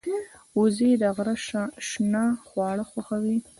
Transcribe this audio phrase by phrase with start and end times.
[0.57, 1.35] وزې د غره
[1.89, 3.37] شنه خواړه خوښوي